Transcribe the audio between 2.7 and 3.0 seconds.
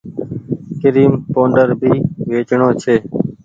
ڇي۔